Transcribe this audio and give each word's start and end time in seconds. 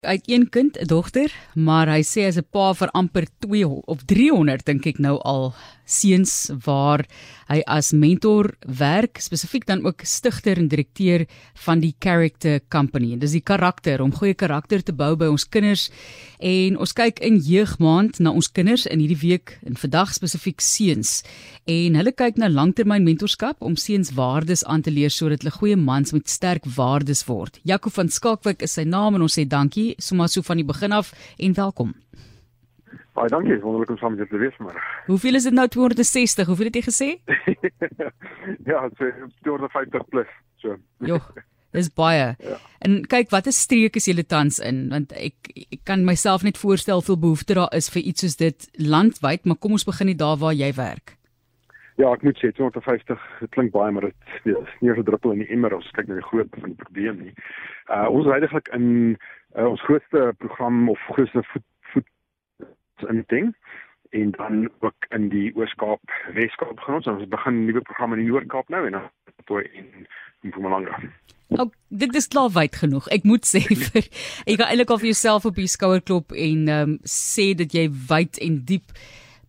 uit 0.00 0.30
een 0.30 0.48
kind, 0.48 0.78
'n 0.78 0.86
dogter, 0.86 1.32
maar 1.54 1.88
hy 1.88 2.02
sê 2.02 2.26
as 2.26 2.36
'n 2.36 2.46
pa 2.50 2.72
vir 2.72 2.88
amper 2.90 3.26
2 3.38 3.82
of 3.84 4.04
300 4.04 4.64
dink 4.64 4.86
ek 4.86 4.98
nou 4.98 5.18
al 5.18 5.54
seuns 5.84 6.50
waar 6.64 7.06
hy 7.50 7.60
as 7.66 7.90
mentor 7.92 8.54
werk, 8.78 9.18
spesifiek 9.18 9.66
dan 9.66 9.82
ook 9.84 10.00
stigter 10.06 10.56
en 10.56 10.68
direkteur 10.68 11.26
van 11.64 11.80
die 11.80 11.94
Character 11.98 12.60
Company. 12.68 13.18
Dis 13.18 13.34
die 13.34 13.42
karakter 13.42 14.00
om 14.00 14.14
goeie 14.14 14.34
karakter 14.34 14.82
te 14.82 14.92
bou 14.92 15.16
by 15.16 15.26
ons 15.26 15.48
kinders 15.48 15.90
en 16.38 16.78
ons 16.78 16.92
kyk 16.92 17.18
in 17.18 17.40
jeugmaand 17.42 18.20
na 18.22 18.30
ons 18.30 18.50
kinders 18.52 18.86
in 18.86 19.02
hierdie 19.02 19.18
week 19.28 19.58
en 19.66 19.76
vandag 19.76 20.14
spesifiek 20.14 20.60
seuns 20.60 21.24
en 21.66 21.98
hulle 21.98 22.12
kyk 22.12 22.38
na 22.38 22.48
langtermyn 22.48 23.04
mentorskap 23.04 23.60
om 23.60 23.76
seuns 23.76 24.14
waardes 24.14 24.64
aan 24.64 24.82
te 24.82 24.90
leer 24.90 25.10
sodat 25.10 25.42
hulle 25.42 25.58
goeie 25.58 25.76
mans 25.76 26.12
met 26.12 26.30
sterk 26.30 26.64
waardes 26.76 27.26
word. 27.26 27.58
Jaco 27.64 27.90
van 27.90 28.08
Skalkwyk 28.08 28.62
is 28.62 28.78
sy 28.78 28.84
naam 28.84 29.18
en 29.18 29.26
ons 29.26 29.38
sê 29.38 29.44
dankie 29.44 29.89
sommer 29.98 30.28
so 30.28 30.42
van 30.42 30.56
die 30.56 30.66
begin 30.66 30.92
af 30.92 31.12
en 31.38 31.54
welkom. 31.54 31.94
Baie 33.14 33.28
dankie, 33.28 33.58
wonderlik 33.60 33.90
om 33.90 33.98
saam 33.98 34.14
met 34.14 34.22
julle 34.22 34.30
te 34.30 34.38
wees 34.38 34.58
maar. 34.58 35.04
Hoeveel 35.06 35.34
is 35.34 35.46
dit 35.48 35.52
nou 35.52 35.68
260? 35.68 36.46
Hoeveel 36.46 36.70
het 36.70 36.74
jy 36.74 36.82
gesê? 36.86 37.08
ja, 38.70 38.88
so 38.98 39.10
250 39.42 40.08
plus. 40.08 40.34
So. 40.62 40.76
Jo. 41.10 41.18
Dis 41.70 41.90
baie. 41.94 42.34
Ja. 42.42 42.56
En 42.82 42.96
kyk 43.06 43.30
watter 43.30 43.54
streek 43.54 43.94
is 44.00 44.08
julle 44.10 44.24
tans 44.26 44.58
in 44.58 44.88
want 44.90 45.12
ek 45.14 45.52
ek 45.54 45.84
kan 45.86 46.02
myself 46.06 46.42
net 46.42 46.58
voorstel 46.58 46.98
hoeveel 46.98 47.20
behoefte 47.22 47.54
daar 47.58 47.70
is 47.78 47.90
vir 47.94 48.02
iets 48.02 48.24
soos 48.26 48.36
dit 48.40 48.66
landwyd, 48.74 49.46
maar 49.46 49.58
kom 49.62 49.76
ons 49.78 49.86
begin 49.86 50.10
net 50.10 50.18
daar 50.18 50.40
waar 50.42 50.56
jy 50.56 50.72
werk. 50.74 51.14
Ja, 52.00 52.10
ek 52.10 52.24
moet 52.24 52.38
sê 52.40 52.50
250, 52.56 53.22
dit 53.42 53.52
klink 53.54 53.74
baie, 53.74 53.92
maar 53.92 54.08
dit 54.08 54.56
is 54.56 54.74
nie 54.80 54.90
'n 54.90 55.04
druppel 55.04 55.32
in 55.32 55.44
die 55.44 55.52
emmer 55.54 55.76
as 55.76 55.90
kyk 55.94 56.08
na 56.08 56.18
die 56.18 56.30
groot 56.30 56.48
van 56.58 56.74
die 56.74 56.82
probleem 56.82 57.22
nie. 57.22 57.34
Uh 57.86 58.08
ons 58.10 58.26
is 58.26 58.32
eintlik 58.32 58.68
in 58.74 59.18
uh, 59.56 59.68
ons 59.68 59.82
grootste 59.88 60.34
program 60.38 60.88
of 60.88 60.98
grootste 61.14 61.42
voet 61.52 61.66
voet 61.92 63.08
in 63.08 63.24
ding 63.26 63.54
en 64.10 64.30
dan 64.30 64.70
ook 64.80 65.06
in 65.08 65.28
die 65.30 65.52
Oos-Kaap, 65.54 66.02
Wes-Kaap 66.34 66.74
begin 66.76 66.94
ons. 66.94 67.06
Ons 67.06 67.28
begin 67.30 67.64
nuwe 67.64 67.82
program 67.86 68.16
in 68.16 68.24
die 68.24 68.30
Noord-Kaap 68.30 68.68
nou 68.74 68.82
en 68.86 68.98
dan 68.98 69.10
toe 69.46 69.62
in 69.62 70.06
Mpumalanga. 70.40 70.98
Oh, 71.48 71.70
dit 71.88 72.14
is 72.14 72.28
klaar 72.30 72.50
wyd 72.54 72.76
genoeg. 72.78 73.08
Ek 73.14 73.24
moet 73.26 73.46
sê 73.46 73.62
vir 73.86 74.04
jy 74.46 74.56
kan 74.56 74.68
eintlik 74.68 74.92
al 74.94 75.00
vir 75.02 75.10
jouself 75.12 75.48
op 75.50 75.58
die 75.58 75.70
skouer 75.70 76.02
klop 76.02 76.34
en 76.34 76.68
ehm 76.68 76.94
um, 76.94 76.98
sê 77.06 77.50
dat 77.58 77.74
jy 77.74 77.88
wyd 78.10 78.38
en 78.42 78.60
diep 78.66 78.94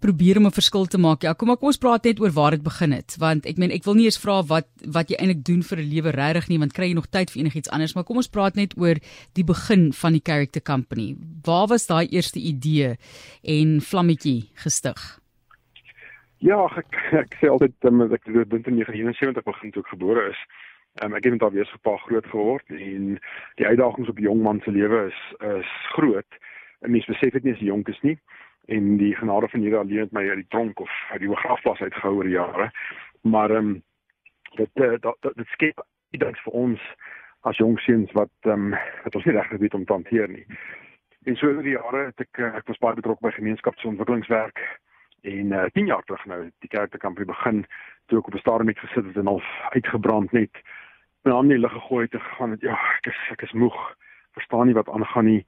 probeer 0.01 0.37
om 0.37 0.45
'n 0.45 0.59
verskil 0.59 0.85
te 0.85 0.97
maak. 0.97 1.21
Ja, 1.21 1.33
kom 1.33 1.47
maar 1.47 1.57
kom 1.57 1.67
ons 1.67 1.77
praat 1.77 2.03
net 2.03 2.19
oor 2.19 2.31
waar 2.31 2.51
dit 2.51 2.63
begin 2.63 2.91
het, 2.91 3.15
want 3.19 3.45
ek 3.45 3.57
meen 3.57 3.71
ek 3.71 3.83
wil 3.83 3.93
nie 3.93 4.05
eens 4.05 4.19
vra 4.19 4.41
wat 4.43 4.67
wat 4.97 5.09
jy 5.09 5.15
eintlik 5.17 5.43
doen 5.45 5.61
vir 5.63 5.77
'n 5.77 5.91
lewe 5.93 6.11
regtig 6.11 6.49
nie, 6.49 6.59
want 6.59 6.73
kry 6.73 6.87
jy 6.87 6.93
nog 6.93 7.09
tyd 7.09 7.31
vir 7.31 7.41
enigiets 7.41 7.69
anders, 7.69 7.93
maar 7.95 8.03
kom 8.03 8.17
ons 8.17 8.29
praat 8.29 8.55
net 8.55 8.73
oor 8.77 8.95
die 9.33 9.43
begin 9.43 9.93
van 9.93 10.11
die 10.13 10.21
Character 10.23 10.61
Company. 10.61 11.15
Waar 11.43 11.67
was 11.67 11.87
daai 11.87 12.07
eerste 12.07 12.39
idee 12.39 12.97
en 13.43 13.81
vlammetjie 13.81 14.49
gestig? 14.55 15.21
Ja, 16.39 16.65
ek 16.77 16.95
ek 17.23 17.37
sê 17.39 17.47
altyd 17.47 17.73
um, 17.83 18.01
ek 18.01 18.25
het 18.25 18.49
dit 18.49 18.67
in 18.67 18.75
1979 18.81 19.43
begin 19.43 19.71
toe 19.71 19.83
ek 19.83 19.93
gebore 19.93 20.29
is. 20.29 20.39
Um, 21.03 21.13
ek 21.13 21.23
het 21.23 21.33
met 21.33 21.43
alweer 21.43 21.65
so 21.65 21.77
'n 21.77 21.87
paar 21.89 22.01
groot 22.07 22.25
geword 22.25 22.65
en 22.69 23.19
die 23.55 23.67
uitdagings 23.67 24.09
op 24.09 24.17
'n 24.17 24.23
jong 24.23 24.41
man 24.41 24.61
se 24.63 24.71
lewe 24.71 25.07
is 25.07 25.19
is 25.39 25.69
groot. 25.93 26.31
'n 26.81 26.91
Mens 26.91 27.05
besef 27.05 27.33
dit 27.33 27.43
nie 27.43 27.53
as 27.53 27.59
jy 27.59 27.67
jonk 27.67 27.87
is 27.87 28.01
nie 28.01 28.17
en 28.65 28.97
die 28.97 29.15
genade 29.15 29.47
van 29.49 29.61
Here 29.61 29.77
alleen 29.77 29.99
het 29.99 30.11
my 30.11 30.27
uit 30.29 30.43
die 30.43 30.47
tronk 30.49 30.79
of 30.79 30.91
uit 31.11 31.19
die 31.19 31.29
begrafplaas 31.29 31.81
uitgehou 31.81 32.15
oor 32.15 32.27
jare. 32.27 32.71
Maar 33.21 33.49
ehm 33.49 33.67
um, 33.67 33.81
dit 34.55 34.69
uh, 34.73 34.95
dit 34.99 35.35
dit 35.35 35.47
skep 35.47 35.85
iets 36.11 36.43
vir 36.43 36.53
ons 36.53 36.81
as 37.41 37.57
jong 37.57 37.79
seuns 37.79 38.11
wat 38.11 38.33
ehm 38.41 38.73
um, 38.73 38.77
wat 39.03 39.15
ons 39.15 39.25
nie 39.25 39.35
regtig 39.35 39.59
weet 39.59 39.73
om 39.73 39.85
te 39.85 39.93
hanteer 39.93 40.29
nie. 40.29 40.45
En 41.23 41.35
so 41.35 41.47
oor 41.47 41.63
die 41.63 41.77
jare 41.77 42.05
het 42.05 42.19
ek 42.19 42.37
uh, 42.37 42.55
ek 42.55 42.67
was 42.67 42.77
baie 42.77 42.95
betrokke 42.95 43.25
by 43.25 43.31
gemeenskapsontwikkelingswerk 43.31 44.61
en 45.21 45.51
uh, 45.53 45.65
10 45.73 45.85
jaar 45.85 46.03
terug 46.03 46.25
nou 46.25 46.49
die 46.59 46.69
kerkkampie 46.69 47.25
begin 47.25 47.65
toe 48.05 48.19
ek 48.19 48.27
op 48.27 48.33
'n 48.33 48.43
stadium 48.45 48.67
het 48.67 48.79
gesit 48.79 49.17
en 49.17 49.27
al 49.27 49.41
uitgebrand 49.69 50.31
net 50.31 50.63
my 51.23 51.31
hande 51.31 51.53
in 51.53 51.61
die 51.61 51.67
lug 51.67 51.73
gegooi 51.73 52.03
het 52.05 52.13
en 52.13 52.21
gegaan 52.21 52.51
het 52.51 52.61
ja 52.61 52.77
ek 52.97 53.05
is 53.05 53.19
ek 53.31 53.41
is 53.41 53.51
moeg 53.51 53.77
verstaan 54.33 54.65
nie 54.65 54.73
wat 54.73 54.89
aangaan 54.89 55.25
nie 55.25 55.45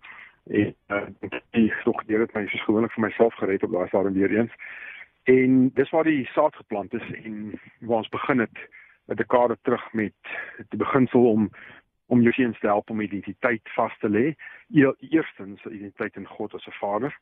en 0.50 0.76
uh, 0.88 1.32
ek 1.52 1.84
tog 1.84 2.04
deur 2.06 2.26
dit 2.26 2.34
my 2.36 2.48
verskoning 2.48 2.92
vir 2.92 3.06
myself 3.06 3.36
gered 3.40 3.64
op 3.64 3.72
daai 3.72 3.88
stadium 3.88 4.14
weer 4.14 4.40
eens. 4.40 4.56
En 5.24 5.70
dis 5.74 5.90
waar 5.90 6.04
die 6.04 6.26
saad 6.34 6.56
geplant 6.56 6.94
is 6.94 7.12
en 7.24 7.60
waar 7.80 8.04
ons 8.04 8.10
begin 8.10 8.40
het 8.40 8.58
'n 9.08 9.16
dekade 9.16 9.58
terug 9.62 9.94
met 9.94 10.14
die 10.70 10.80
beginsel 10.80 11.30
om 11.30 11.50
om 12.08 12.22
jou 12.22 12.34
seuns 12.34 12.60
te 12.60 12.68
help 12.68 12.90
om 12.90 13.02
identiteit 13.02 13.62
vas 13.76 13.98
te 14.00 14.10
lê. 14.10 14.36
Eerstens 15.00 15.66
identiteit 15.66 16.16
in 16.16 16.28
God 16.28 16.54
as 16.54 16.68
'n 16.68 16.80
Vader 16.80 17.18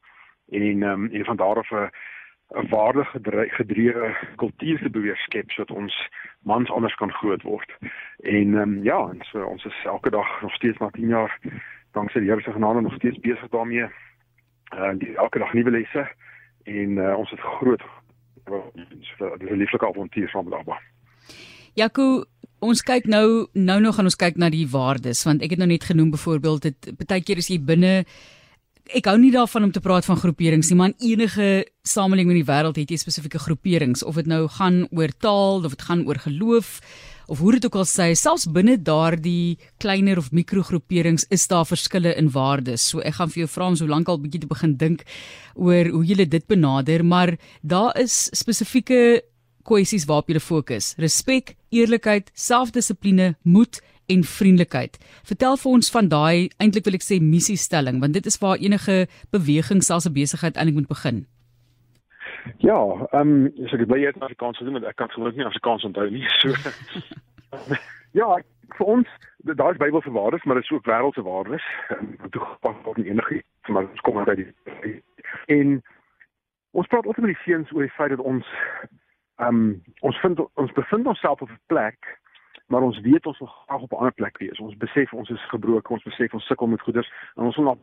en 0.50 0.84
um, 0.84 1.10
en 1.12 1.26
van 1.26 1.36
daar 1.36 1.58
af 1.58 1.72
'n 1.72 1.90
'n 2.56 2.68
waardige 2.70 3.50
gedrewe 3.50 4.16
kultuur 4.36 4.80
te 4.80 4.90
beweeg 4.90 5.20
skep 5.20 5.52
sodat 5.52 5.78
ons 5.78 6.10
mans 6.40 6.72
anders 6.72 6.96
kan 6.96 7.12
groot 7.12 7.42
word. 7.42 7.78
En 8.20 8.54
um, 8.54 8.84
ja, 8.84 9.10
en 9.10 9.20
so 9.22 9.46
ons 9.46 9.66
is 9.66 9.84
elke 9.86 10.10
dag 10.10 10.42
nog 10.42 10.54
steeds 10.54 10.78
na 10.78 10.90
10 10.90 11.08
jaar 11.08 11.40
danksy 11.92 12.20
die 12.20 12.30
Here 12.30 12.42
se 12.42 12.52
genade 12.52 12.82
nog 12.82 12.94
steeds 12.94 13.20
besig 13.20 13.50
daarmee. 13.50 13.88
Uh 14.76 14.94
die 14.98 15.16
elke 15.16 15.40
dag 15.40 15.54
nuwe 15.54 15.72
lesse 15.72 16.08
en 16.64 16.98
uh, 16.98 17.18
ons 17.18 17.30
het 17.30 17.40
groot 17.40 17.84
so 18.46 19.38
dis 19.38 19.50
'n 19.50 19.58
lieflike 19.58 19.88
avontuur 19.88 20.30
saam 20.30 20.50
met 20.50 20.60
Abba. 20.60 20.80
Jaco, 21.74 22.26
ons 22.60 22.82
kyk 22.82 23.06
nou 23.06 23.48
nou 23.54 23.80
nog 23.82 23.96
gaan 23.96 24.06
ons 24.06 24.16
kyk 24.16 24.36
na 24.38 24.50
die 24.50 24.68
waardes 24.68 25.24
want 25.24 25.42
ek 25.42 25.50
het 25.50 25.60
nou 25.60 25.70
net 25.70 25.84
genoem 25.84 26.12
byvoorbeeld 26.12 26.62
dit 26.62 27.08
baie 27.08 27.24
keer 27.24 27.38
is 27.38 27.50
jy 27.50 27.60
binne 27.60 28.06
ek 28.98 29.08
hou 29.08 29.18
nie 29.20 29.32
daarvan 29.32 29.68
om 29.68 29.72
te 29.72 29.82
praat 29.84 30.06
van 30.08 30.20
groeperings 30.20 30.72
nie, 30.72 30.78
maar 30.80 30.94
enige 31.00 31.48
samelewing 31.88 32.34
in 32.34 32.42
die 32.42 32.48
wêreld 32.48 32.80
het 32.80 32.92
jy 32.92 33.00
spesifieke 33.00 33.40
groeperings 33.40 34.04
of 34.04 34.20
dit 34.20 34.28
nou 34.30 34.44
gaan 34.52 34.84
oor 34.92 35.14
taal 35.24 35.64
of 35.66 35.76
dit 35.76 35.86
gaan 35.88 36.04
oor 36.08 36.20
geloof 36.20 36.80
of 37.32 37.40
hoe 37.40 37.54
dit 37.56 37.66
ook 37.66 37.78
al 37.80 37.88
sê, 37.88 38.10
selfs 38.18 38.50
binne 38.52 38.76
daardie 38.76 39.56
kleiner 39.80 40.20
of 40.20 40.34
mikrogroeperings 40.36 41.24
is 41.32 41.48
daar 41.48 41.64
verskille 41.64 42.12
in 42.20 42.28
waardes. 42.34 42.90
So 42.92 43.00
ek 43.00 43.22
gaan 43.22 43.32
vir 43.32 43.46
jou 43.46 43.52
vra 43.54 43.70
om 43.72 43.78
so 43.80 43.88
lank 43.88 44.12
al 44.12 44.20
bietjie 44.20 44.42
te 44.44 44.50
begin 44.52 44.76
dink 44.76 45.06
oor 45.56 45.88
hoe 45.94 46.04
jy 46.04 46.26
dit 46.26 46.48
benader, 46.52 47.06
maar 47.08 47.38
daar 47.64 47.96
is 48.02 48.28
spesifieke 48.36 49.22
kwessies 49.64 50.08
waarop 50.10 50.28
jy 50.28 50.42
fokus. 50.44 50.92
Respek, 51.00 51.56
eerlikheid, 51.72 52.34
selfdissipline, 52.36 53.36
moed 53.44 53.80
en 54.14 54.24
vriendelikheid. 54.24 54.98
Vertel 55.32 55.58
vir 55.64 55.72
ons 55.72 55.92
van 55.96 56.08
daai 56.12 56.50
eintlik 56.58 56.86
wil 56.86 56.98
ek 57.00 57.06
sê 57.08 57.20
missiestelling, 57.24 58.02
want 58.04 58.14
dit 58.14 58.26
is 58.26 58.40
waar 58.44 58.58
enige 58.60 59.08
beweging 59.32 59.84
selfs 59.84 60.08
'n 60.10 60.14
besigheid 60.14 60.56
eintlik 60.58 60.80
moet 60.80 60.94
begin. 60.96 61.26
Ja, 62.58 62.80
ehm 63.12 63.46
um, 63.46 63.68
so 63.68 63.78
ek 63.78 63.88
bly 63.88 64.00
jy 64.00 64.12
het 64.12 64.22
Afrikaans 64.22 64.58
gedoen, 64.58 64.74
maar 64.74 64.90
ek 64.90 64.96
kan 64.96 65.10
gelukkig 65.10 65.38
nie 65.38 65.46
Afrikaans 65.46 65.84
onthou 65.84 66.10
nie. 66.10 66.28
So 66.40 66.50
Ja, 68.20 68.42
vir 68.78 68.86
ons 68.86 69.08
daar 69.58 69.72
is 69.72 69.78
Bybelse 69.78 70.12
waardes, 70.12 70.44
maar 70.44 70.56
dit 70.56 70.64
is 70.64 70.72
ook 70.72 70.86
wêreldse 70.86 71.22
waardes. 71.22 71.64
Wat 72.22 72.32
toe 72.32 72.42
gepas 72.42 72.76
word 72.84 72.98
in 72.98 73.06
enige 73.06 73.44
maar 73.68 73.90
ons 73.90 74.02
kom 74.02 74.18
uit 74.18 74.36
die 74.36 75.04
en 75.46 75.84
ons 76.72 76.88
praat 76.88 77.06
altyd 77.06 77.26
met 77.26 77.34
die 77.36 77.44
seuns 77.44 77.72
oor 77.72 77.86
die 77.86 77.96
feit 77.98 78.14
dat 78.16 78.24
ons 78.34 78.48
ehm 79.42 79.62
um, 79.62 79.84
ons 80.08 80.20
vind 80.24 80.42
ons 80.62 80.74
bevind 80.78 81.08
onsself 81.08 81.42
op 81.42 81.50
'n 81.50 81.62
plek 81.74 82.20
maar 82.72 82.82
ons 82.82 83.00
weet 83.00 83.26
ons 83.26 83.40
wil 83.40 83.48
graag 83.48 83.82
op 83.82 83.92
'n 83.92 83.96
ander 83.96 84.14
plek 84.14 84.38
wees. 84.38 84.60
Ons 84.60 84.78
besef 84.78 85.14
ons 85.14 85.30
is 85.30 85.50
gebroken, 85.50 85.96
ons 85.96 86.04
besef 86.04 86.34
ons 86.34 86.46
sukkel 86.46 86.68
met 86.68 86.82
goeders 86.82 87.12
en 87.36 87.44
ons 87.44 87.56
wil 87.56 87.66
na 87.66 87.76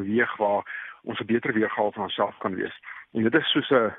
beweeg 0.00 0.36
waar 0.36 0.62
ons 1.02 1.20
'n 1.20 1.26
beter 1.26 1.52
weergawe 1.52 1.92
van 1.92 2.02
onsself 2.02 2.38
kan 2.38 2.54
wees. 2.54 2.78
En 3.12 3.22
dit 3.22 3.34
is 3.34 3.50
soos 3.50 3.70
'n 3.70 3.92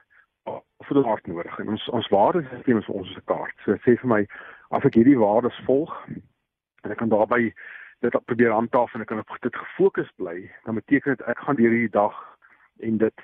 vir 0.87 0.95
die 0.95 1.09
hart 1.09 1.27
nodig. 1.27 1.59
En 1.59 1.69
ons 1.69 1.89
ons 1.89 2.07
waardesisteem 2.07 2.77
is 2.77 2.85
vir 2.85 2.95
ons 2.95 3.15
'n 3.15 3.25
kaart. 3.25 3.55
So 3.65 3.75
sê 3.75 3.99
vir 3.99 4.07
my 4.07 4.27
as 4.69 4.85
ek 4.85 4.93
hierdie 4.93 5.19
waardes 5.19 5.59
volg 5.65 5.93
en 6.83 6.91
ek 6.91 6.97
kan 6.97 7.09
daarbey 7.09 7.53
dit 7.99 8.25
probeer 8.25 8.51
handhaaf 8.51 8.93
en 8.93 9.01
ek 9.01 9.07
kan 9.07 9.19
op 9.19 9.37
dit 9.41 9.55
gefokus 9.55 10.11
bly, 10.15 10.51
dan 10.63 10.75
beteken 10.75 11.17
dit 11.17 11.27
ek 11.27 11.39
gaan 11.39 11.55
deur 11.55 11.71
hierdie 11.71 11.97
dag 12.01 12.37
en 12.79 12.97
dit 12.97 13.21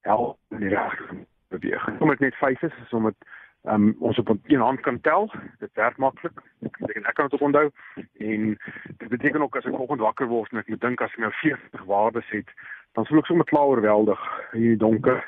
help 0.00 0.38
in 0.50 0.60
die 0.60 0.68
regte 0.68 1.26
beweeg. 1.48 1.98
Kom 1.98 2.10
ek 2.10 2.20
net 2.20 2.34
5 2.34 2.62
is, 2.62 2.72
is 2.84 2.92
om 2.92 3.04
dit 3.04 3.28
um, 3.64 3.96
ons 3.98 4.18
op 4.18 4.36
een 4.46 4.60
hand 4.60 4.80
kan 4.80 5.00
tel. 5.00 5.32
Dit 5.58 5.70
werk 5.74 5.96
maklik. 5.96 6.40
Ek 6.60 6.80
ek 6.80 7.14
kan 7.14 7.28
dit 7.28 7.34
ook 7.34 7.46
onthou 7.46 7.70
en 8.18 8.58
dit 8.98 9.08
beteken 9.08 9.42
ook 9.42 9.56
as 9.56 9.64
ek 9.64 9.72
vanoggend 9.72 10.00
wakker 10.00 10.26
word 10.26 10.52
en 10.52 10.58
ek 10.58 10.68
moet 10.68 10.80
dink 10.80 11.00
as 11.00 11.12
ek 11.12 11.24
nou 11.24 11.32
40 11.40 11.84
waardes 11.84 12.28
het, 12.28 12.50
dan 12.92 13.04
sou 13.04 13.18
ek 13.18 13.30
sommer 13.30 13.48
klaar 13.48 13.72
oorweldig 13.72 14.20
in 14.52 14.60
die 14.60 14.76
donker 14.76 15.24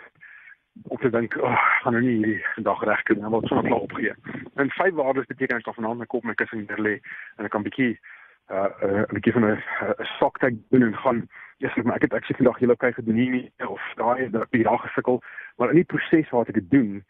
om 0.92 0.98
te 1.00 1.10
dink, 1.10 1.36
"Ag, 1.36 1.42
oh, 1.42 1.62
gaan 1.82 1.92
nou 1.92 2.02
nie 2.04 2.16
hierdie 2.16 2.44
vandag 2.54 2.82
reg 2.84 3.02
kry 3.02 3.16
nie, 3.16 3.30
word 3.30 3.46
sommer 3.48 3.64
klaar 3.64 3.86
opgegee." 3.88 4.14
En 4.56 4.70
vyf 4.70 4.94
waardes 4.94 5.26
beteken 5.26 5.56
ek 5.56 5.64
kan 5.64 5.74
vanaand 5.74 5.98
my 5.98 6.06
kop 6.06 6.24
my 6.24 6.34
kussing 6.34 6.68
neer 6.68 6.80
lê 6.80 7.00
en 7.38 7.44
ek 7.44 7.50
kan 7.50 7.62
bietjie 7.62 7.98
uh 8.50 8.68
'n 8.82 9.00
uh, 9.00 9.12
bietjie 9.12 9.32
van 9.32 9.44
'n 9.44 9.62
soktag 10.18 10.52
doen 10.70 10.82
en 10.82 10.96
gaan 10.96 11.28
Ja, 11.58 11.70
ek 11.72 11.84
maar 11.84 11.96
ek 11.96 12.02
het 12.02 12.12
ek 12.12 12.26
sê 12.28 12.36
vandag 12.36 12.58
julle 12.60 12.74
okay 12.76 12.92
gedoen 12.92 13.16
nie 13.16 13.52
of 13.64 13.80
daai 13.96 14.28
dat 14.28 14.42
ek 14.42 14.50
die 14.50 14.66
dag 14.66 14.82
gesukkel, 14.82 15.22
maar 15.56 15.70
in 15.72 15.80
die 15.80 15.88
proses 15.88 16.28
wat 16.30 16.50
ek 16.52 16.58
dit 16.58 16.70
doen, 16.70 17.04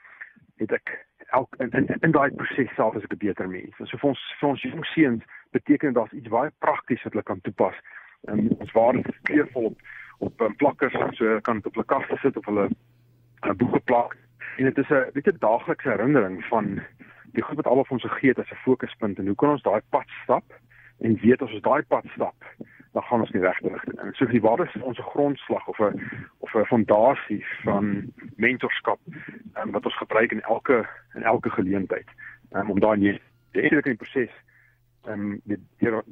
het 0.63 0.73
ek 0.77 0.93
elk 1.31 1.55
in 1.59 1.71
in, 1.71 1.87
in 2.01 2.13
daai 2.13 2.31
proses 2.31 2.75
self 2.75 2.97
as 2.97 3.03
ek 3.03 3.13
'n 3.13 3.19
beter 3.19 3.49
mens. 3.49 3.77
So 3.77 3.97
vir 3.99 4.09
ons 4.09 4.23
vir 4.41 4.49
ons 4.49 4.63
jong 4.63 4.85
seuns 4.85 5.25
beteken 5.51 5.89
dit 5.89 5.95
daar's 5.95 6.13
iets 6.13 6.29
baie 6.29 6.51
prakties 6.59 7.03
wat 7.03 7.13
hulle 7.13 7.23
kan 7.23 7.41
toepas 7.41 7.77
Um, 8.27 8.49
ons 8.59 8.73
waardes 8.73 9.07
is 9.07 9.23
kleurvol 9.23 9.71
op 9.71 9.81
op 10.19 10.41
um, 10.41 10.55
plakkers, 10.57 10.95
so 11.19 11.41
kan 11.45 11.59
dit 11.61 11.67
op 11.67 11.77
'n 11.77 11.85
kaste 11.85 12.17
sit 12.17 12.37
of 12.37 12.45
hulle 12.45 12.69
'n 13.43 13.57
boeke 13.57 13.81
plak. 13.81 14.17
En 14.57 14.65
dit 14.65 14.79
is 14.79 14.89
'n 14.89 15.11
weet 15.13 15.29
'n 15.29 15.39
daaglikse 15.39 15.89
herinnering 15.89 16.45
van 16.45 16.81
die 17.33 17.43
goed 17.43 17.57
wat 17.57 17.67
al 17.67 17.79
of 17.79 17.91
ons 17.91 18.03
gegee 18.03 18.29
het 18.29 18.39
as 18.39 18.51
'n 18.51 18.65
fokuspunt 18.65 19.19
en 19.19 19.27
hoe 19.27 19.35
kan 19.35 19.51
ons 19.51 19.63
daai 19.63 19.81
pad 19.91 20.09
stap 20.23 20.45
en 20.99 21.19
weet 21.21 21.43
as 21.43 21.53
ons 21.53 21.63
daai 21.63 21.83
pad 21.83 22.05
stap 22.15 22.35
dan 22.97 23.05
gaan 23.05 23.21
ons 23.21 23.31
nie 23.31 23.43
regte 23.43 23.69
rigting 23.69 23.99
in. 24.01 24.15
So 24.17 24.25
die 24.31 24.41
waardes 24.41 24.75
is 24.75 24.85
ons 24.91 25.01
grondslag 25.13 25.67
of 25.69 25.79
'n 25.85 26.01
of 26.45 26.55
'n 26.55 26.65
fondasie 26.73 27.45
van 27.65 28.13
mentorskap 28.37 29.01
um, 29.61 29.71
wat 29.71 29.85
ons 29.85 29.97
gebruik 29.97 30.33
in 30.33 30.41
elke 30.41 30.89
in 31.15 31.23
elke 31.23 31.51
geleentheid 31.51 32.09
um, 32.53 32.71
om 32.71 32.81
daai 32.81 32.97
die 32.99 33.21
eintlik 33.53 33.87
in 33.87 33.97
die 33.97 34.05
proses 34.05 34.33
ehm 35.05 35.21
um, 35.21 35.41
die 35.45 35.61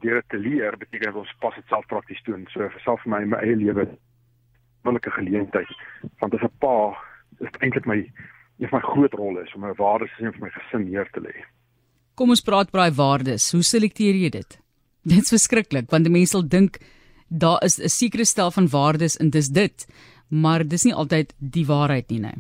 deur 0.05 0.23
te 0.29 0.39
leer 0.39 0.77
beteken 0.77 1.13
dat 1.13 1.23
ons 1.23 1.37
pas 1.39 1.55
dit 1.55 1.67
self 1.67 1.87
prakties 1.87 2.23
doen. 2.23 2.45
So 2.53 2.69
vir 2.69 2.81
self 2.81 3.01
vir 3.03 3.11
my 3.11 3.21
in 3.23 3.33
my 3.33 3.41
eie 3.41 3.57
lewe 3.57 3.89
wonderlike 4.83 5.11
geleentheid 5.11 5.73
want 6.19 6.33
dit 6.33 6.41
is 6.41 6.49
'n 6.49 6.59
pa 6.59 6.77
is 7.41 7.61
eintlik 7.61 7.87
my 7.87 7.99
een 8.59 8.69
van 8.69 8.81
my 8.81 8.85
groot 8.93 9.15
rolle 9.15 9.43
is 9.43 9.55
om 9.55 9.61
my 9.61 9.73
waardes 9.73 10.19
en 10.19 10.33
vir 10.33 10.41
my 10.41 10.51
gesin 10.51 10.85
neer 10.91 11.09
te 11.11 11.21
lê. 11.21 11.35
Kom 12.15 12.29
ons 12.29 12.43
praat 12.43 12.71
braai 12.71 12.93
waardes. 12.93 13.53
Hoe 13.53 13.63
selekteer 13.63 14.15
jy 14.15 14.29
dit? 14.29 14.64
Dit's 15.11 15.33
verskriklik 15.35 15.91
want 15.91 16.09
mense 16.09 16.33
sal 16.37 16.49
dink 16.49 16.79
daar 17.29 17.63
is 17.65 17.79
'n 17.79 17.89
sekere 17.89 18.25
stel 18.25 18.51
van 18.51 18.69
waardes 18.69 19.17
en 19.17 19.31
dis 19.31 19.49
dit, 19.49 19.87
maar 20.29 20.69
dis 20.69 20.85
nie 20.85 20.95
altyd 20.95 21.35
die 21.39 21.67
waarheid 21.67 22.11
nie, 22.11 22.21
nee. 22.21 22.39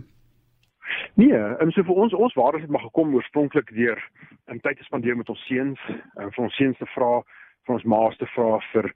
Nee, 1.14 1.38
en 1.60 1.70
so 1.70 1.82
vir 1.82 1.94
ons 1.94 2.12
ons 2.12 2.34
waardes 2.34 2.62
het 2.62 2.70
maar 2.70 2.82
gekom 2.82 3.14
oorspronklik 3.14 3.70
deur 3.74 3.98
in 4.46 4.60
tyd 4.60 4.76
te 4.76 4.84
spandeer 4.84 5.16
met 5.16 5.28
ons 5.28 5.46
seuns, 5.46 5.80
en 6.14 6.32
vir 6.32 6.44
ons 6.44 6.54
seuns 6.54 6.78
te 6.78 6.86
vra, 6.86 7.22
vir 7.66 7.74
ons 7.74 7.84
ma's 7.84 8.16
te 8.16 8.26
vra 8.26 8.58
vir 8.72 8.92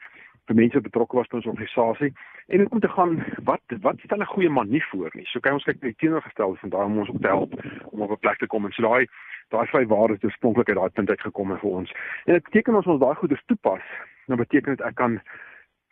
vir 0.48 0.56
mense 0.56 0.80
betrokke 0.80 1.16
was 1.16 1.28
by 1.28 1.36
ons 1.36 1.46
organisasie 1.52 2.12
en 2.56 2.70
om 2.72 2.80
te 2.80 2.88
gaan 2.88 3.18
wat 3.44 3.76
wat 3.84 4.00
stel 4.04 4.22
'n 4.24 4.32
goeie 4.34 4.48
man 4.48 4.70
nie 4.70 4.82
voor 4.90 5.10
nie. 5.14 5.26
So 5.26 5.40
kyk 5.40 5.52
ons 5.52 5.64
kyk 5.64 5.82
na 5.82 5.88
die 5.88 6.00
teenoorgestelde 6.00 6.56
van 6.56 6.70
daai 6.70 6.84
om 6.84 6.98
ons 6.98 7.08
op 7.08 7.20
te 7.22 7.28
help 7.28 7.52
om 7.92 8.00
op 8.00 8.10
'n 8.10 8.22
plek 8.24 8.38
te 8.38 8.46
kom 8.46 8.64
en 8.64 8.72
so 8.72 8.82
daai 8.82 9.06
daai 9.48 9.66
vyf 9.66 9.88
waardes 9.88 10.16
het 10.16 10.24
oorspronklik 10.24 10.68
uit 10.68 10.76
daai 10.76 10.90
punt 10.90 11.10
uit 11.10 11.20
gekom 11.20 11.58
vir 11.58 11.70
ons. 11.70 11.92
En 12.24 12.32
dit 12.32 12.42
beteken 12.42 12.74
as 12.74 12.86
ons 12.86 13.00
daai 13.00 13.14
goeders 13.14 13.44
toepas, 13.46 13.84
dan 14.26 14.36
beteken 14.36 14.76
dit 14.76 14.86
ek 14.86 14.96
kan 15.00 15.20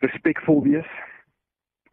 respekvol 0.05 0.63
wees. 0.63 0.89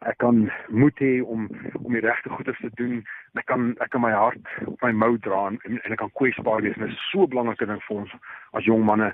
Ek 0.05 0.17
kan 0.21 0.45
moed 0.69 0.99
hê 1.01 1.21
om 1.23 1.47
om 1.81 1.93
die 1.93 2.03
regte 2.05 2.29
goeders 2.29 2.59
te 2.61 2.69
doen. 2.81 3.01
Ek 3.39 3.47
kan 3.49 3.73
ek 3.81 3.89
kan 3.95 4.03
my 4.03 4.11
hart 4.13 4.53
op 4.65 4.81
my 4.85 4.91
mou 4.91 5.15
dra 5.17 5.47
en, 5.49 5.59
en 5.63 5.91
ek 5.95 6.01
kan 6.03 6.13
kwesbaar 6.19 6.61
wees. 6.61 6.77
Dit 6.77 6.93
is 6.93 7.09
so 7.11 7.25
'n 7.25 7.33
belangrike 7.33 7.65
ding 7.65 7.81
vir 7.87 7.97
ons 7.97 8.15
as 8.51 8.65
jong 8.65 8.85
manne 8.85 9.13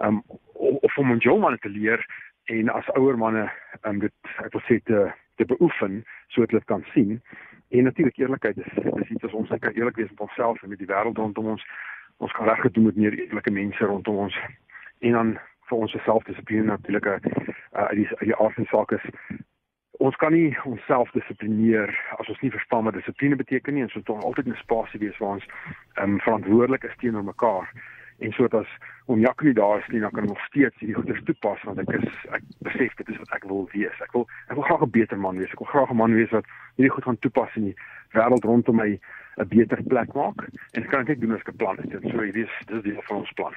um 0.00 0.22
of 0.54 0.98
om 0.98 1.10
ons 1.10 1.24
jong 1.24 1.40
manne 1.40 1.58
te 1.58 1.68
leer 1.68 2.00
en 2.44 2.68
as 2.68 2.88
ouer 2.96 3.18
manne 3.18 3.50
um 3.84 4.00
dit 4.00 4.14
ek 4.44 4.52
wil 4.52 4.64
sê 4.68 4.80
te 4.84 5.12
te 5.36 5.44
beoefen 5.44 6.04
sodat 6.28 6.50
hulle 6.50 6.64
kan 6.64 6.84
sien 6.94 7.20
En 7.70 7.82
natuurlik 7.82 8.16
eerlikheid 8.16 8.56
is 8.56 8.72
is 9.02 9.08
iets 9.08 9.22
wat 9.22 9.32
ons 9.32 9.48
kan 9.48 9.72
eerlik 9.72 9.96
wees 9.96 10.10
met 10.10 10.20
onsself 10.20 10.62
en 10.62 10.68
met 10.68 10.78
die 10.78 10.86
wêreld 10.86 11.16
rondom 11.16 11.46
ons. 11.46 11.66
Ons 12.20 12.32
kan 12.36 12.48
reg 12.48 12.60
gedoen 12.60 12.90
met 12.90 12.96
meer 12.96 13.16
eerlike 13.16 13.50
mense 13.50 13.84
rondom 13.84 14.24
ons. 14.26 14.40
En 15.00 15.12
dan 15.16 15.38
vir 15.70 15.78
ons 15.78 15.96
selfdissipline 16.04 16.68
natuurlik 16.68 17.06
uh, 17.06 17.20
uit 17.72 17.96
die 17.96 18.08
uit 18.08 18.28
die 18.28 18.36
aard 18.36 18.54
van 18.58 18.68
sake 18.72 19.00
is 19.00 19.38
ons 20.00 20.16
kan 20.16 20.32
nie 20.32 20.56
onsself 20.64 21.10
dissiplineer 21.12 21.90
as 22.16 22.28
ons 22.32 22.40
nie 22.40 22.52
verstaan 22.54 22.86
wat 22.88 22.96
dissipline 22.96 23.36
beteken 23.36 23.76
nie 23.76 23.84
en 23.84 23.92
so 23.92 24.00
tog 24.08 24.22
altyd 24.24 24.48
'n 24.48 24.60
spasie 24.62 25.00
wees 25.00 25.18
waar 25.18 25.36
ons 25.36 25.48
um, 26.02 26.20
verantwoordelik 26.26 26.84
is 26.88 26.96
teenoor 27.02 27.24
mekaar 27.24 27.68
en 28.20 28.32
sodat 28.32 28.60
as 28.60 28.70
om 29.06 29.20
Jacques 29.20 29.54
daar 29.54 29.78
is 29.78 29.88
nie 29.88 30.00
dan 30.00 30.10
kan 30.10 30.26
nog 30.26 30.40
steeds 30.44 30.78
hierdie 30.78 30.96
goeders 30.96 31.22
toepas 31.24 31.62
want 31.68 31.78
ek 31.82 31.92
is 31.98 32.08
ek 32.36 32.42
besef 32.66 32.94
dit 33.00 33.08
is 33.08 33.20
wat 33.22 33.34
ek 33.38 33.46
wil 33.52 33.68
wees. 33.72 34.02
Ek 34.06 34.12
wil 34.16 34.26
ek 34.48 34.56
wil 34.58 34.68
graag 34.68 34.84
'n 34.86 34.90
beter 34.90 35.18
man 35.18 35.38
wees. 35.38 35.52
Ek 35.52 35.62
wil 35.64 35.72
graag 35.72 35.90
'n 35.90 36.00
man 36.02 36.14
wees 36.14 36.30
wat 36.30 36.46
hierdie 36.76 36.94
goed 36.94 37.04
gaan 37.04 37.18
toepas 37.18 37.56
in 37.56 37.70
die 37.70 37.76
wêreld 38.12 38.44
rondom 38.44 38.76
my 38.76 38.90
'n 39.40 39.48
beter 39.48 39.82
plek 39.82 40.12
maak 40.14 40.38
en 40.72 40.82
dit 40.82 40.90
kan 40.90 41.06
ek 41.06 41.20
doen 41.20 41.32
as 41.32 41.40
ek 41.40 41.52
'n 41.54 41.56
plan 41.56 41.76
het. 41.76 41.90
En 41.94 42.10
so 42.10 42.18
hierdie 42.20 42.44
is 42.44 42.56
dis 42.66 42.82
deel 42.82 43.02
van 43.02 43.16
ons 43.16 43.32
plan. 43.32 43.54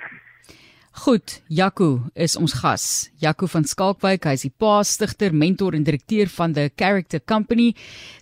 Goed, 0.93 1.41
Jaco 1.49 2.05
is 2.13 2.37
ons 2.37 2.53
gas. 2.61 3.09
Jaco 3.17 3.49
van 3.49 3.65
Skalkwyk, 3.65 4.29
hy 4.29 4.37
is 4.37 4.45
die 4.45 4.53
paastigter, 4.61 5.33
mentor 5.33 5.73
en 5.73 5.81
direkteur 5.87 6.29
van 6.29 6.53
the 6.53 6.69
Character 6.77 7.17
Company. 7.17 7.73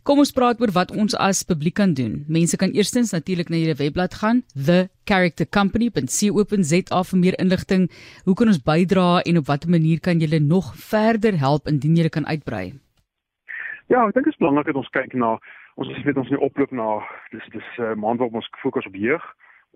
Kom 0.08 0.24
ons 0.24 0.32
praat 0.32 0.56
oor 0.64 0.72
wat 0.72 0.88
ons 0.96 1.12
as 1.20 1.44
publiek 1.44 1.76
kan 1.82 1.92
doen. 1.98 2.24
Mense 2.32 2.56
kan 2.56 2.72
eerstens 2.72 3.12
natuurlik 3.12 3.52
na 3.52 3.60
julle 3.60 3.76
webblad 3.76 4.16
gaan, 4.22 4.40
thecharactercompany.co.za 4.56 7.04
vir 7.12 7.20
meer 7.20 7.36
inligting. 7.44 7.92
Hoe 8.24 8.40
kan 8.40 8.48
ons 8.54 8.64
bydra 8.64 9.20
en 9.20 9.44
op 9.44 9.52
watter 9.52 9.68
manier 9.68 10.00
kan 10.00 10.24
julle 10.24 10.40
nog 10.40 10.72
verder 10.80 11.36
help 11.44 11.68
indien 11.68 12.00
julle 12.00 12.08
kan 12.10 12.24
uitbrei? 12.24 12.80
Ja, 13.92 14.08
ek 14.08 14.16
dink 14.16 14.32
dit 14.32 14.32
is 14.32 14.40
belangrik 14.40 14.72
dat 14.72 14.80
ons 14.80 14.88
kyk 14.96 15.12
na 15.12 15.44
ons 15.76 15.92
is 15.92 16.00
weet 16.08 16.24
ons 16.24 16.32
nie 16.32 16.40
oploop 16.40 16.72
na 16.72 17.04
dis 17.36 17.44
dis 17.52 17.68
uh, 17.84 18.00
maand 18.00 18.24
waarop 18.24 18.40
ons 18.40 18.48
fokus 18.64 18.88
op 18.88 18.96
jeug 18.96 19.20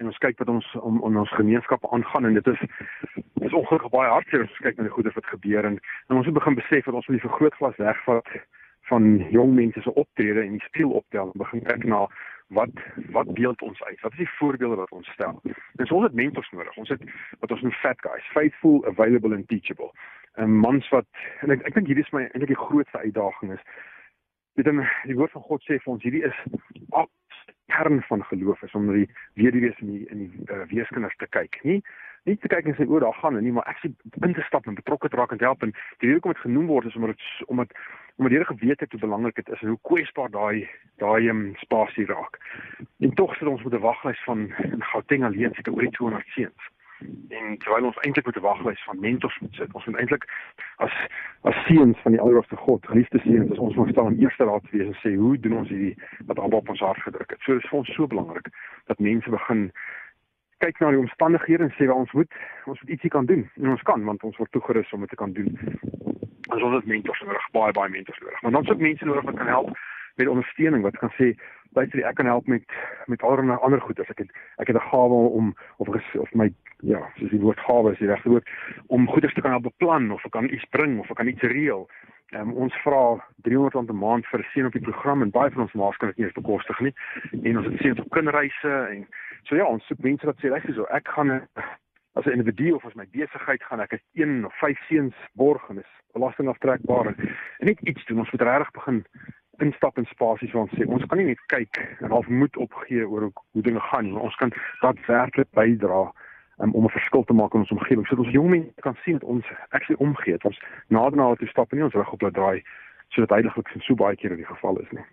en 0.02 0.12
ons 0.12 0.22
kyk 0.24 0.40
wat 0.44 0.52
ons 0.52 0.68
om, 0.82 1.00
om 1.08 1.18
ons 1.18 1.38
gemeenskappe 1.40 1.90
aangaan 1.96 2.30
en 2.30 2.38
dit 2.40 2.48
is 2.54 2.62
is 3.46 3.54
ongelukkig 3.54 3.92
baie 3.94 4.12
hartseer 4.12 4.44
as 4.44 4.54
ons 4.54 4.64
kyk 4.68 4.78
na 4.78 4.88
die 4.88 4.94
goeie 4.96 5.16
wat 5.16 5.34
gebeur 5.34 5.68
en, 5.70 5.80
en 6.10 6.20
ons 6.20 6.30
moet 6.30 6.40
begin 6.40 6.60
besef 6.60 6.86
dat 6.86 7.00
ons 7.00 7.08
moet 7.08 7.20
die 7.20 7.28
vergrootglas 7.28 7.82
wegvat 7.82 8.32
van 8.90 9.06
jong 9.34 9.56
mense 9.58 9.82
se 9.82 9.94
optrede 9.94 10.44
en 10.44 10.58
die 10.58 10.66
speel 10.68 10.92
optel 11.00 11.32
en 11.32 11.44
begin 11.44 11.64
kyk 11.70 11.86
na 11.90 12.06
wat 12.54 12.70
wat 13.10 13.34
beeld 13.34 13.62
ons 13.66 13.84
uit? 13.84 14.02
Wat 14.02 14.12
is 14.12 14.18
die 14.18 14.34
voorbeelde 14.38 14.76
wat 14.76 14.92
ons 14.94 15.08
stel? 15.18 15.42
En 15.76 15.90
ons 15.90 16.04
het 16.04 16.14
mentors 16.14 16.52
nodig. 16.52 16.78
Ons 16.78 16.90
het 16.94 17.02
wat 17.40 17.52
ons 17.52 17.62
noem 17.62 17.74
fat 17.80 18.02
guys 18.06 18.28
faithful 18.34 18.86
available 18.86 19.34
and 19.34 19.48
teachable. 19.48 19.90
En 20.38 20.54
mans 20.60 20.90
wat 20.90 21.08
en 21.42 21.56
ek, 21.56 21.66
ek 21.66 21.74
dink 21.74 21.90
hierdie 21.90 22.06
is 22.06 22.14
my 22.14 22.28
eintlik 22.28 22.54
die 22.54 22.66
grootste 22.68 23.02
uitdaging 23.02 23.56
is 23.58 23.66
weet 24.56 24.70
dan 24.70 24.86
die 25.04 25.18
woord 25.18 25.34
van 25.36 25.48
God 25.50 25.66
sê 25.66 25.80
vir 25.82 25.94
ons 25.96 26.04
hierdie 26.06 26.24
is 26.28 26.38
kern 27.68 28.02
van 28.08 28.24
geloof 28.24 28.62
is 28.62 28.74
om 28.74 28.86
na 28.86 28.94
die 28.94 29.10
weduwees 29.34 29.80
in 29.84 29.94
die 29.94 30.04
in 30.10 30.26
die 30.26 30.44
uh, 30.54 30.66
weeskinders 30.72 31.16
te 31.18 31.28
kyk. 31.30 31.60
Nie 31.64 31.82
nie 32.26 32.38
te 32.42 32.50
kyk 32.50 32.66
en 32.66 32.74
sê 32.78 32.88
o, 32.90 33.00
daar 33.00 33.14
gaan 33.22 33.38
nie, 33.38 33.54
maar 33.54 33.68
ek 33.70 33.84
sê 33.84 33.92
in 34.26 34.34
te 34.34 34.44
stap 34.48 34.66
en 34.66 34.78
betrokke 34.78 35.10
te 35.10 35.18
raak 35.20 35.34
en 35.34 35.42
te 35.42 35.46
help 35.46 35.62
en 35.66 35.74
die 36.02 36.08
rede 36.08 36.18
hoekom 36.18 36.34
dit 36.34 36.46
genoem 36.46 36.72
word 36.72 36.88
is 36.90 36.96
omdat 36.98 37.14
dit 37.14 37.50
omdat 37.54 37.76
omdat 38.16 38.34
jy 38.34 38.46
geweet 38.50 38.80
het 38.80 38.92
hoe 38.96 39.02
belangrik 39.02 39.36
dit 39.36 39.50
is 39.54 39.62
en 39.62 39.74
hoe 39.74 39.82
kwesbaar 39.90 40.32
daai 40.34 40.70
daai 41.04 41.30
um, 41.30 41.44
spasie 41.62 42.06
raak. 42.10 42.40
En 43.04 43.14
tog 43.20 43.36
sit 43.36 43.48
ons 43.48 43.64
met 43.64 43.74
'n 43.74 43.84
waglys 43.86 44.24
van 44.24 44.48
in 44.72 44.84
Gauteng 44.92 45.26
alleen 45.26 45.54
seker 45.54 45.74
oor 45.74 45.86
die 45.86 45.98
200 46.00 46.34
seuns 46.38 46.72
en 47.30 47.58
terwyl 47.58 47.86
ons 47.86 47.98
eintlik 47.98 48.26
met 48.26 48.38
'n 48.38 48.46
waglys 48.46 48.84
van 48.84 49.00
mentors 49.00 49.40
moet 49.40 49.56
sit. 49.56 49.74
Ons 49.74 49.86
moet 49.86 49.96
eintlik 49.96 50.26
as 50.76 50.94
as 51.42 51.66
seuns 51.66 52.00
van 52.00 52.12
die 52.12 52.22
Allerhoogste 52.22 52.56
God, 52.56 52.88
geliefde 52.88 53.20
seuns, 53.20 53.52
as 53.52 53.58
ons 53.58 53.76
moet 53.76 53.90
staan 53.90 54.06
om 54.06 54.20
eerste 54.20 54.44
raad 54.44 54.64
te 54.64 54.78
wees 54.78 54.88
en 54.88 55.00
sê 55.04 55.16
hoe 55.16 55.40
doen 55.40 55.58
ons 55.58 55.70
hierdie 55.70 55.98
wat 56.25 56.40
Abba 56.40 56.58
op 56.58 56.70
ons 56.70 56.80
hart 56.80 57.02
gedruk 57.02 57.30
het. 57.30 57.42
So 57.42 57.54
dit 57.54 57.64
is 57.64 57.70
vir 57.70 57.80
ons 57.80 57.94
so 57.94 58.08
belangrik 58.08 58.48
dat 58.86 59.00
mense 59.00 59.30
begin 59.30 59.72
kyk 60.58 60.80
na 60.80 60.90
die 60.90 61.00
omstandighede 61.00 61.64
en 61.64 61.74
sê 61.78 61.86
waar 61.86 62.04
ons 62.04 62.12
moet 62.12 62.32
ons 62.66 62.82
moet 62.82 62.90
ietsie 62.90 63.10
kan 63.10 63.25
doen. 63.25 63.50
En 63.62 63.70
ons 63.70 63.82
kan 63.82 64.04
want 64.04 64.24
ons 64.24 64.38
word 64.38 64.52
toegerus 64.52 64.94
om 64.94 65.00
dit 65.00 65.10
te 65.10 65.16
kan 65.16 65.34
doen. 65.34 65.58
Ons 66.54 66.75
het 66.75 66.86
mentors 66.86 67.22
nodig, 67.22 67.52
baie 67.52 67.74
baie 67.74 67.90
mentors 67.90 68.20
nodig. 68.20 68.42
Maar 68.42 68.52
dan 68.52 68.70
ook 68.70 68.80
mense 68.80 69.06
nodig 69.06 69.24
wat 69.24 69.36
kan 69.36 69.48
help 69.48 69.78
met 70.15 70.27
ondersteuning 70.27 70.84
wat 70.84 70.98
kan 70.98 71.12
sê 71.19 71.36
luister 71.75 72.03
ek 72.07 72.15
kan 72.15 72.25
help 72.25 72.48
met 72.48 72.63
met 73.05 73.22
allerlei 73.22 73.57
ander 73.62 73.81
goed 73.81 74.00
as 74.00 74.10
ek 74.10 74.24
het 74.24 74.31
ek 74.57 74.67
het 74.67 74.77
'n 74.77 74.89
gawe 74.91 75.19
om 75.39 75.55
of 75.77 75.88
of 76.24 76.34
my 76.34 76.53
ja 76.79 77.01
soos 77.17 77.29
die 77.29 77.39
woord 77.39 77.60
gawe 77.60 77.91
is 77.91 78.00
die 78.00 78.07
regte 78.07 78.29
woord 78.29 78.48
om 78.88 79.07
goeders 79.07 79.34
te 79.34 79.41
kan 79.41 79.51
help 79.51 79.63
beplan 79.63 80.12
of 80.12 80.25
ek 80.25 80.31
kan 80.31 80.50
iets 80.50 80.69
bring 80.69 81.00
of 81.00 81.10
ek 81.10 81.17
kan 81.17 81.27
iets 81.27 81.41
reël. 81.41 81.89
Um, 82.34 82.51
ons 82.53 82.74
vra 82.84 83.22
300 83.43 83.74
rand 83.74 83.89
'n 83.89 83.98
maand 83.98 84.25
vir 84.25 84.39
'n 84.39 84.50
seun 84.53 84.65
op 84.65 84.72
die 84.72 84.81
program 84.81 85.22
en 85.22 85.31
baie 85.31 85.51
van 85.51 85.62
ons 85.62 85.74
maas 85.74 85.98
kan 85.98 86.10
dit 86.10 86.17
nie 86.17 86.25
eens 86.25 86.41
bekostig 86.41 86.79
nie. 86.79 86.93
En 87.43 87.57
ons 87.57 87.67
het 87.67 87.79
seuns 87.81 88.00
op 88.00 88.10
kinderreise 88.10 88.74
en 88.91 89.07
so 89.43 89.55
ja 89.55 89.65
ons 89.65 89.86
soek 89.86 90.00
mense 90.00 90.25
wat 90.25 90.38
sê 90.39 90.50
luister 90.50 90.74
so 90.74 90.84
ek 90.84 91.07
gaan 91.07 91.48
as 92.15 92.25
'n 92.25 92.31
individu 92.31 92.72
of 92.72 92.86
as 92.86 92.95
my 92.95 93.05
besigheid 93.12 93.63
gaan 93.63 93.79
ek 93.79 94.01
een 94.13 94.45
of 94.45 94.53
vyf 94.60 94.79
seuns 94.88 95.15
borg 95.34 95.69
en 95.69 95.77
is 95.77 95.93
belastingaftrekbaar 96.13 97.07
en 97.07 97.15
net 97.60 97.79
iets 97.79 98.05
doen. 98.05 98.19
Ons 98.19 98.31
moet 98.31 98.41
regtig 98.41 98.72
begin 98.72 99.05
instap 99.64 99.98
in 99.98 100.06
spasies 100.06 100.52
waar 100.52 100.66
ons 100.68 100.76
sê 100.78 100.86
ons 100.88 101.06
kan 101.10 101.18
nie 101.18 101.32
net 101.32 101.42
kyk 101.54 101.80
en 102.02 102.12
half 102.12 102.28
moed 102.28 102.58
opgee 102.58 103.08
oor 103.08 103.30
hoe, 103.30 103.64
dinge 103.64 103.80
gaan 103.80 104.06
nie, 104.06 104.20
ons 104.20 104.36
kan 104.36 104.54
daadwerklik 104.82 105.52
bydra 105.58 106.02
um, 106.60 106.74
om 106.74 106.86
'n 106.86 106.96
verskil 106.98 107.24
te 107.24 107.34
maak 107.34 107.54
in 107.54 107.60
ons 107.60 107.72
omgewing. 107.72 108.08
Sodat 108.08 108.26
ons 108.26 108.34
jong 108.34 108.50
mense 108.50 108.82
kan 108.82 108.98
sien 109.04 109.20
dat 109.20 109.24
ons 109.24 109.46
actually 109.70 110.00
omgee. 110.00 110.38
Ons 110.44 110.60
nader 110.88 111.18
na 111.18 111.36
toe 111.36 111.48
stap 111.48 111.72
en 111.72 111.78
nie 111.78 111.86
ons 111.86 111.94
rug 111.94 112.14
op 112.14 112.22
laat 112.22 112.34
draai 112.34 112.64
sodat 113.10 113.30
heiliglik 113.30 113.70
so 113.80 113.96
baie 113.96 114.16
keer 114.16 114.32
in 114.32 114.42
die 114.44 114.52
geval 114.54 114.80
is 114.80 114.92
nie. 114.92 115.06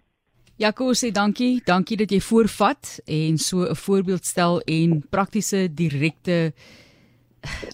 Jaco 0.56 0.92
sê 0.92 1.10
dankie, 1.10 1.62
dankie 1.64 1.96
dat 1.96 2.10
jy 2.10 2.20
voorvat 2.20 3.00
en 3.06 3.38
so 3.38 3.64
'n 3.64 3.74
voorbeeld 3.74 4.24
stel 4.24 4.60
en 4.60 5.02
praktiese 5.10 5.68
direkte 5.74 6.52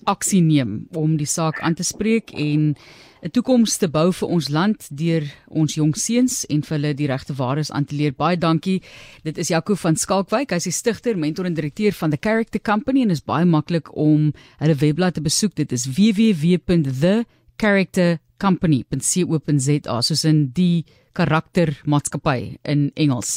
aksie 0.05 0.43
neem 0.43 0.87
om 0.97 1.17
die 1.17 1.27
saak 1.27 1.61
aan 1.61 1.75
te 1.75 1.85
spreek 1.85 2.33
en 2.33 2.77
'n 3.23 3.31
toekoms 3.31 3.77
te 3.79 3.89
bou 3.89 4.13
vir 4.13 4.29
ons 4.29 4.49
land 4.49 4.89
deur 4.91 5.23
ons 5.49 5.75
jong 5.75 5.97
seuns 5.97 6.47
en 6.47 6.63
vir 6.63 6.77
hulle 6.77 6.95
die 6.95 7.07
regte 7.11 7.35
waardes 7.35 7.71
aan 7.71 7.85
te 7.85 7.97
leer. 7.99 8.13
Baie 8.13 8.39
dankie. 8.39 8.83
Dit 9.25 9.39
is 9.39 9.49
Jaco 9.49 9.75
van 9.75 9.97
Skalkwyk. 9.97 10.51
Hy 10.51 10.57
is 10.57 10.65
die 10.71 10.73
stigter, 10.73 11.17
mentor 11.17 11.47
en 11.47 11.55
direkteur 11.55 11.93
van 11.93 12.11
The 12.11 12.19
Character 12.21 12.61
Company 12.61 13.03
en 13.03 13.11
is 13.11 13.25
baie 13.25 13.45
maklik 13.45 13.97
om 13.97 14.33
hulle 14.59 14.75
webblad 14.75 15.15
te 15.15 15.21
besoek. 15.21 15.55
Dit 15.55 15.73
is 15.73 15.87
www.thecharacter 15.87 18.19
company.co.za 18.39 20.01
soos 20.07 20.25
in 20.25 20.53
die 20.55 20.85
karakter 21.19 21.75
maatskappy 21.85 22.59
in 22.63 22.91
Engels. 22.95 23.37